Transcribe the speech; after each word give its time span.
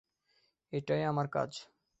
এটাই 0.73 1.03
আমার 1.03 1.27
কাজ। 1.27 1.51